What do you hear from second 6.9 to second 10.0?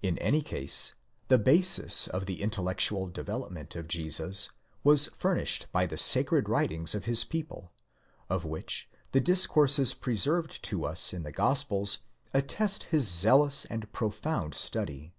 of his people, of which the discourses